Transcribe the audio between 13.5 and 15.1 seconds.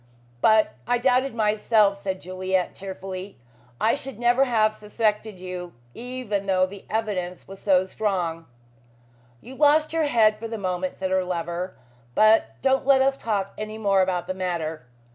any more about the matter.